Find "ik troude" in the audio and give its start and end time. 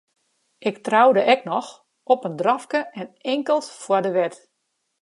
0.69-1.21